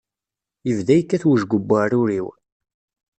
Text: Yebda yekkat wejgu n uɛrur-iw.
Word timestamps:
Yebda 0.67 0.93
yekkat 0.97 1.23
wejgu 1.27 1.57
n 1.59 1.71
uɛrur-iw. 1.73 2.27